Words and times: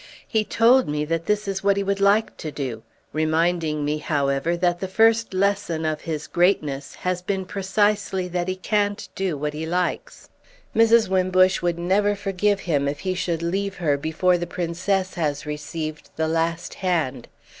He 0.27 0.43
told 0.43 0.89
me 0.89 1.05
that 1.05 1.27
this 1.27 1.47
is 1.47 1.63
what 1.63 1.77
he 1.77 1.83
would 1.83 1.99
like 1.99 2.35
to 2.37 2.49
do; 2.51 2.81
reminding 3.13 3.85
me, 3.85 3.99
however, 3.99 4.57
that 4.57 4.79
the 4.79 4.87
first 4.87 5.31
lesson 5.31 5.85
of 5.85 6.01
his 6.01 6.25
greatness 6.25 6.95
has 6.95 7.21
been 7.21 7.45
precisely 7.45 8.27
that 8.29 8.47
he 8.47 8.55
can't 8.55 9.07
do 9.13 9.37
what 9.37 9.53
he 9.53 9.67
likes. 9.67 10.27
Mrs. 10.75 11.07
Wimbush 11.07 11.61
would 11.61 11.77
never 11.77 12.15
forgive 12.15 12.61
him 12.61 12.87
if 12.87 13.01
he 13.01 13.13
should 13.13 13.43
leave 13.43 13.75
her 13.75 13.95
before 13.95 14.39
the 14.39 14.47
Princess 14.47 15.13
has 15.13 15.45
received 15.45 16.09
the 16.15 16.27
last 16.27 16.73
hand. 16.73 17.27